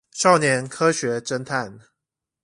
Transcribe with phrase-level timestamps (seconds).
[0.13, 1.77] 少年科學偵探